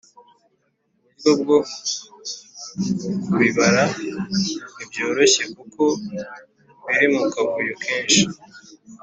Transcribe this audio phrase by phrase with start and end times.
[0.99, 1.57] uburyo bwo
[3.25, 3.83] kubibara
[4.73, 5.81] ntibyoroshye kuko
[6.87, 8.19] biri mu kavuyo kensh